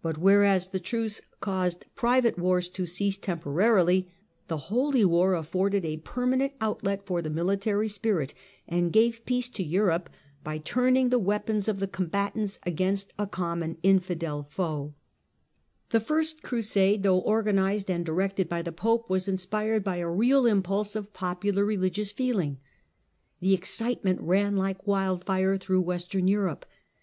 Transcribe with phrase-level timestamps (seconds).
[0.00, 4.10] But whereas the Truce caused private wars to cease temporarily,
[4.48, 8.32] the Holy War afforded a permanent outlet for the military spirit,
[8.66, 10.08] and gave peace to Europe
[10.42, 14.94] by turning the weapons of the combatants against a common infidel foe.
[15.90, 18.48] THE COMNENI AND THE TWO FIRST CRUSADES 139 The First Crusade, though organized and directed
[18.48, 22.56] by the Pope, was inspired by a real impulse of popular religious feeling.
[23.40, 26.64] The excitement ran like wildfire through Western Europe.